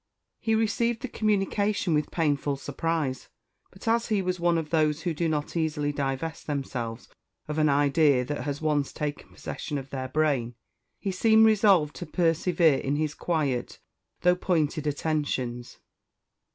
[0.39, 3.29] He received the communication with painful surprise;
[3.69, 7.07] but as he was one of those who do not easily divest themselves
[7.47, 10.55] of an idea that has once taken possession of their brain,
[10.97, 13.77] he seemed resolved to persevere in his quiet,
[14.21, 15.77] though pointed attentions.